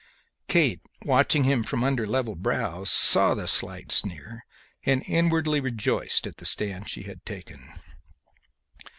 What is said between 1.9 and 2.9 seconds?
level brows,